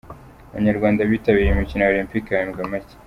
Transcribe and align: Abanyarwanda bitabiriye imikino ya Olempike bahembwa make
Abanyarwanda 0.51 1.07
bitabiriye 1.11 1.51
imikino 1.51 1.81
ya 1.83 1.91
Olempike 1.93 2.29
bahembwa 2.33 2.71
make 2.71 2.95